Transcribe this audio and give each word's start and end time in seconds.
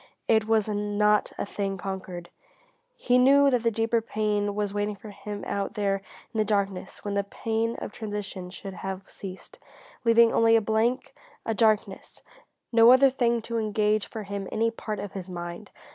It 0.27 0.47
was 0.47 0.67
not 0.67 1.31
a 1.37 1.45
thing 1.45 1.77
conquered; 1.77 2.31
he 2.95 3.19
knew 3.19 3.51
that 3.51 3.61
the 3.61 3.69
deeper 3.69 4.01
pain 4.01 4.55
was 4.55 4.73
waiting 4.73 4.95
for 4.95 5.11
him 5.11 5.43
out 5.45 5.75
there 5.75 5.97
in 6.33 6.39
the 6.39 6.43
darkness 6.43 7.05
when 7.05 7.13
the 7.13 7.23
pain 7.23 7.75
of 7.75 7.91
transition 7.91 8.49
should 8.49 8.73
have 8.73 9.07
ceased, 9.07 9.59
leaving 10.03 10.33
only 10.33 10.55
a 10.55 10.59
blank, 10.61 11.13
a 11.45 11.53
darkness, 11.53 12.23
no 12.71 12.91
other 12.91 13.11
thing 13.11 13.43
to 13.43 13.59
engage 13.59 14.07
for 14.07 14.23
him 14.23 14.47
any 14.51 14.71
part 14.71 14.99
of 14.99 15.13
his 15.13 15.29
mind. 15.29 15.69